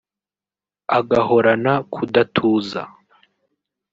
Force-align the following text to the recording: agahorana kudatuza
agahorana 0.97 1.73
kudatuza 1.93 2.81